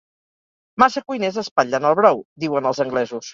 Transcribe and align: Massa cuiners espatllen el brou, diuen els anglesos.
Massa 0.83 1.03
cuiners 1.09 1.37
espatllen 1.41 1.85
el 1.91 1.99
brou, 2.01 2.25
diuen 2.47 2.71
els 2.73 2.83
anglesos. 2.89 3.29